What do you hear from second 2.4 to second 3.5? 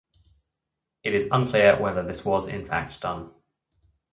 in fact done.